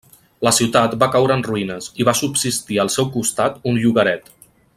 La 0.45 0.51
ciutat 0.59 0.95
va 1.03 1.09
caure 1.15 1.37
en 1.39 1.43
ruïnes 1.49 1.89
i 2.01 2.07
va 2.09 2.17
subsistir 2.21 2.81
al 2.87 2.91
seu 2.97 3.13
costat 3.19 3.61
un 3.73 3.79
llogaret. 3.85 4.35